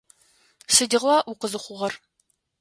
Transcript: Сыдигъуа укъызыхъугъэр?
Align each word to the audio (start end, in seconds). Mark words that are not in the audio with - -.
Сыдигъуа 0.73 1.17
укъызыхъугъэр? 1.31 1.93